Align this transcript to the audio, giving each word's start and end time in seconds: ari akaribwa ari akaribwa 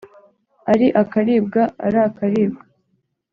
ari 0.71 0.87
akaribwa 1.01 1.63
ari 1.85 1.97
akaribwa 2.07 2.63